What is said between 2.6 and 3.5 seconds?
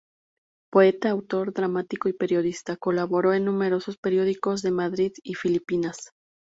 colaboró en